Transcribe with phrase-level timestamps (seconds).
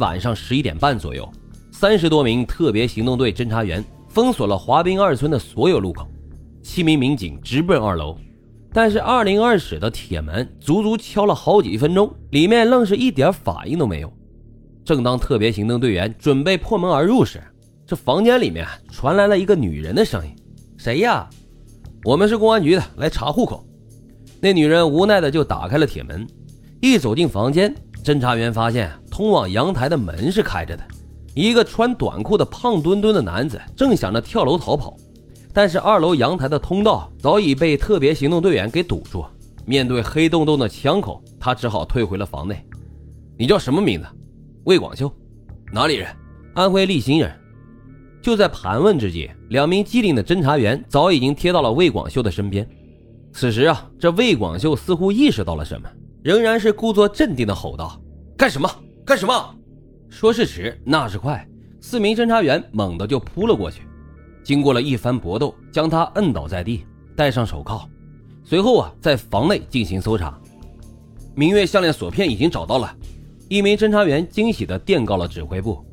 [0.00, 1.30] 晚上十一点半左右，
[1.70, 6.08] 三十多名特别行动队侦查员封锁了华滨二村的所有路口，
[6.62, 8.16] 七名民警直奔二楼，
[8.72, 14.10] 但是二零二室的铁门足足敲了好几分钟，里面愣是一点反应都没有。
[14.84, 17.40] 正当特别行动队员准备破门而入时，
[17.86, 20.34] 这房间里面传来了一个女人的声音
[20.78, 21.28] ：“谁呀？
[22.04, 23.62] 我们是公安局的，来查户口。”
[24.40, 26.26] 那女人无奈的就打开了铁门，
[26.80, 28.90] 一走进房间，侦查员发现
[29.20, 30.82] 通往阳台的门是开着的，
[31.34, 34.96] 一个穿短裤的胖墩墩的男子正想着跳楼逃跑，
[35.52, 39.22] 但是二楼阳台的通道早已被特别行动队员给堵住。
[39.66, 42.64] 面对黑洞洞的枪口，他只好退回了房内。
[43.36, 44.06] 你叫什么名字？
[44.64, 45.12] 魏广秀，
[45.70, 46.08] 哪里人？
[46.54, 47.30] 安徽利辛人。
[48.22, 52.66] 就在盘问之际，两名机灵的侦查员早已经贴到了魏广秀的身边。
[53.34, 55.86] 此时啊，这魏广秀似乎意识到了什么，
[56.22, 58.00] 仍然是故作镇定的吼道
[58.34, 58.66] ：“干什么？
[59.10, 59.54] 干什么？”
[60.08, 61.44] 说时迟，那时快，
[61.80, 63.82] 四名侦查员猛地就扑了过去，
[64.44, 67.90] 经过了一番搏斗，将他摁倒在地，戴上手铐。
[68.44, 70.38] 随后啊，在房内进行搜查。
[71.34, 72.96] 明月项链锁片已经找到了，
[73.48, 75.84] 一名侦查员惊喜地电告了指挥部。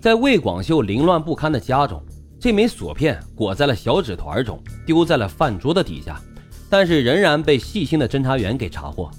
[0.00, 2.00] 在魏广秀凌乱不堪的家中，
[2.38, 6.22] 这枚锁片裹在了小纸团中，丢在了饭桌的底下。
[6.70, 9.10] 但是仍然被细心的侦查员给查获。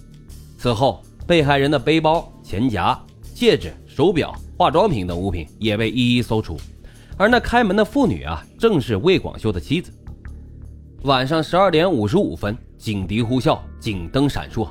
[0.58, 2.98] 此后，被害人的背包、钱夹、
[3.44, 6.58] 戒指、手表、化妆品等物品也被一一搜出。
[7.17, 9.91] 而那开门的妇女啊，正是魏广秀的妻子。
[11.02, 14.69] 晚上十二点五十五分，警笛呼啸，警灯闪烁，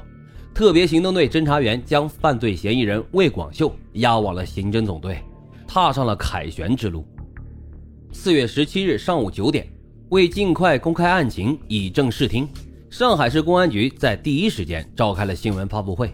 [0.55, 5.19] 特别行动队侦查员将犯罪嫌疑人魏广秀押往了刑侦总队，
[5.69, 7.07] 踏上了凯旋之路。
[8.11, 9.69] 四月十七日上午九点，
[10.09, 12.49] 为尽快公开案情，以正视听。
[12.89, 16.11] 上海市公安局在第一时间召开了新闻发布会，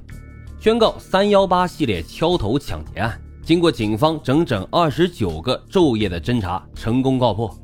[0.69, 7.58] 宣告“三幺八”系列敲头抢劫案经过警方整整二十九个昼夜的侦查，成功告破，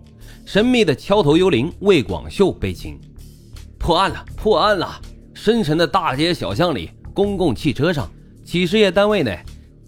[0.46, 2.98] 神秘的敲头幽灵魏广秀被擒。
[3.78, 4.98] 破案了，破案了！
[5.34, 8.10] 深沉的大街小巷里，公共汽车上，
[8.42, 9.38] 企事业单位内，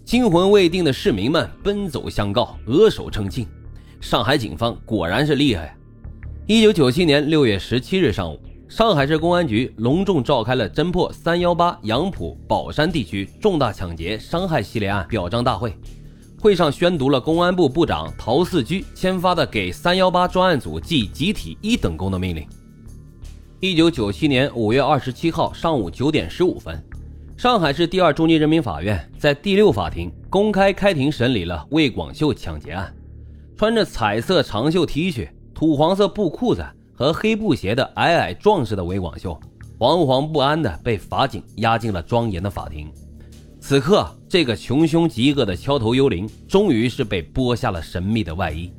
[0.05, 3.47] 惊魂未定的市民们奔走相告，额手称庆。
[3.99, 5.75] 上海警方果然是厉害。
[6.45, 8.39] 一九九七年六月十七日上午。
[8.69, 15.73] 上海市公安局隆重召开了侦破“三幺八”杨浦、宝山地区重大抢劫伤害系列案表彰大会。
[16.37, 22.45] 会上宣读了公安部部长陶四居签发的给“三幺八”专案组记集体一等功的命令。
[23.61, 26.83] 一九九七年五月二十七号上午九点十五分，
[27.37, 32.93] 上海市第二中级人民法院在第六法庭公开开庭审理了魏广秀抢劫案。
[33.55, 36.63] 穿着彩色长袖 T 恤、土黄色布裤子。
[36.97, 39.39] 和黑布鞋的矮矮壮实的韦广秀，
[39.77, 42.91] 惶惶不安地被法警押进了庄严的法庭。
[43.61, 48.73] 此刻，这个穷凶极恶的敲头幽灵，终于是被剥下了神秘的外衣。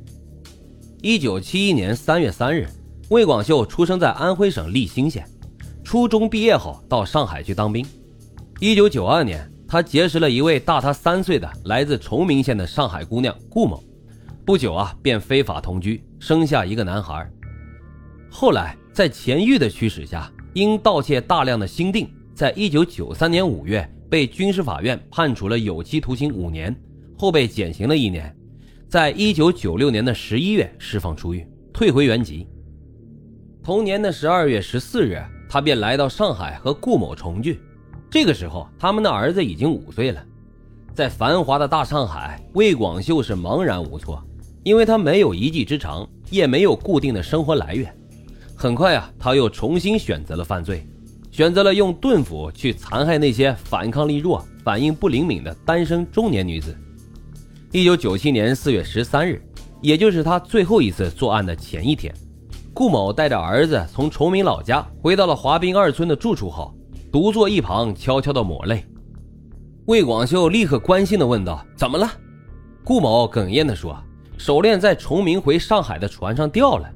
[1.01, 2.67] 一九七一年三月三日，
[3.07, 5.25] 魏广秀出生在安徽省利辛县。
[5.81, 7.85] 初中毕业后，到上海去当兵。
[8.59, 13.81] 一九九二年，他结识了一位大他三岁的来自崇明县的上海姑娘顾某。
[14.45, 17.31] 不久啊，便非法同居，生下一个男孩。
[18.29, 26.73] 后来，在钱玉的驱使下，因盗窃大量的新锭，在一九九三年五月被军事法院判处了有期徒刑五年，
[27.17, 28.33] 后被减刑了一年，
[28.87, 32.47] 在一九九六年的十一月释放出狱，退回原籍。
[33.63, 37.59] 同年的十二月十四日，他便来到上海和顾某重聚。
[38.09, 40.23] 这个时候，他们的儿子已经五岁了。
[40.93, 44.23] 在繁华的大上海，魏广秀是茫然无措，
[44.63, 47.95] 因为他没有一技之长，也没有固定的生活来源。
[48.61, 50.85] 很快啊，他又重新选择了犯罪，
[51.31, 56.75] 选择了用钝斧去残害那些反抗力弱、反应不灵敏的单身中年女子。
[57.71, 59.41] 一九九七年四月十三日，
[59.81, 62.13] 也就是他最后一次作案的前一天，
[62.73, 66.75] 顾某带着儿子从崇明老家回到了华滨二村的住处后，
[67.09, 68.83] 独坐一旁悄悄地抹泪。
[69.85, 72.11] 魏广秀立刻关心地问道：“怎么了？”
[72.83, 73.97] 顾某哽咽地说
[74.37, 76.91] ：“手链在崇明回上海的船上掉了。”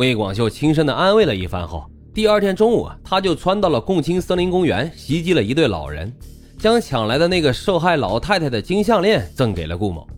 [0.00, 6.10] 魏广秀轻声的安慰了一番后，第二天中午，他就窜到了共青森林公园，袭击了一对老人，
[6.56, 10.08] 将抢来的那个受害老太太的金项链赠给了顾某。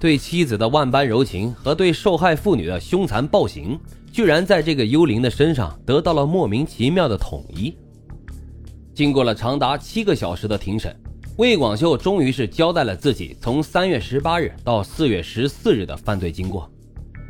[0.00, 3.78] 对妻子的万般柔情和对受害妇女的凶残暴行，
[4.10, 7.72] 居然在这个幽灵的身上得到了莫名其妙的统一。
[8.92, 10.92] 经过了长达七个小时的庭审，
[11.36, 16.68] 魏广秀终于是交代了自己从三月十八日到四月十四日的犯罪经过。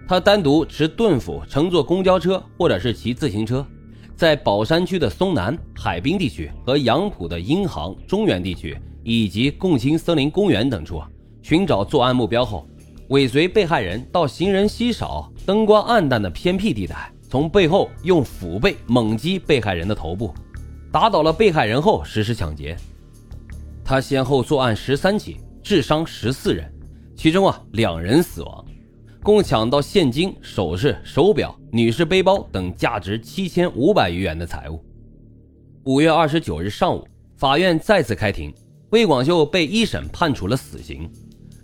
[0.07, 3.67] 他单独持盾斧乘坐公交车或者是骑自行车，
[4.15, 11.03] 在宝山区的松南、海滨地区和杨浦的英航、中原地区以及共青森林公园等处
[11.43, 12.67] 寻找作案目标后，
[13.09, 20.35] 尾随被害人到行人稀少、灯光暗淡的偏僻地带，从背后用斧背猛击被害人的头部，
[20.93, 22.77] 打倒了被害人后实施抢劫。
[23.83, 26.71] 他先后作案十三起，致伤十四人，
[27.17, 28.65] 其中啊两人死亡，
[29.25, 34.85] 共抢到现金、首饰、手表、女士背包等价值七千五百余元的财物。
[35.85, 38.55] 五月二十九日上午，法院再次开庭，
[38.91, 41.11] 魏广秀被一审判处了死刑。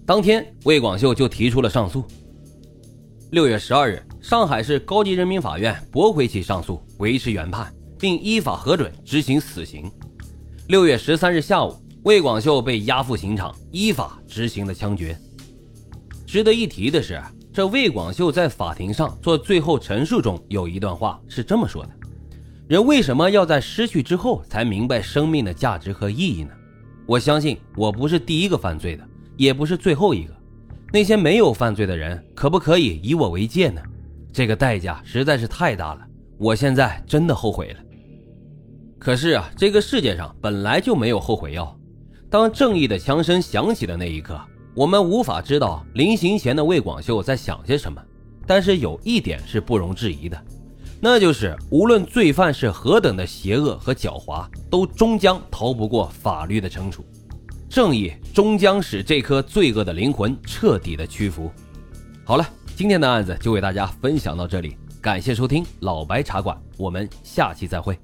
[0.06, 2.02] 当天，魏广秀就提出了上诉。
[3.30, 9.92] 六月十二日，上海市高级人民法院驳回其上诉，维持原判，并依法核准执行死刑。
[10.68, 11.76] 六月十三日下午。
[12.04, 15.14] 魏广秀被押赴刑场，依法执行了枪决。
[16.26, 17.20] 值得一提的是，
[17.60, 21.90] 这魏广秀在法庭上做最后陈述中有一段话是这么说的
[22.66, 26.52] ：“人为什么要在失去之后才明白生命的价值和意义呢？
[27.04, 30.34] 我相信我不是第一个犯罪的，也不是最后一个。
[30.90, 33.82] 那些没有犯罪的人，可不可以以我为戒呢？
[34.32, 36.00] 这个代价实在是太大了，
[36.38, 37.80] 我现在真的后悔了。
[38.98, 41.78] 可是啊，这个世界上本来就没有后悔药。”
[42.30, 44.40] 当正义的枪声响起的那一刻，
[44.74, 48.00] 我们无法知道临行前的魏广秀在想些什么。
[48.46, 50.36] 但是有一点是不容置疑的，
[51.00, 57.04] 那就是无论罪犯是何等的邪恶和狡猾，都终将逃不过法律的惩处。
[57.68, 61.48] 正义终将使这颗罪恶的灵魂彻底的屈服。
[62.24, 62.44] 好了，
[62.74, 67.96] 今天的案子就为大家分享到这里，感谢收听老白茶馆，我们下期再会。